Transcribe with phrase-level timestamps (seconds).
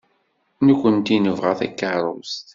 [0.67, 2.47] Nekkenti nebɣa takeṛṛust.